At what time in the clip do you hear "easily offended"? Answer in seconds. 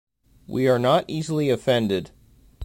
1.07-2.09